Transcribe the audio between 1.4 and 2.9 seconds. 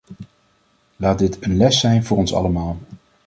een les zijn voor ons allemaal.